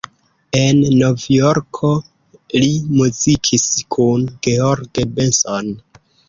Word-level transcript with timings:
En 0.59 0.77
Novjorko 1.01 1.91
li 2.55 2.71
muzikis 3.01 3.67
kun 3.97 4.25
George 4.49 5.07
Benson. 5.21 5.71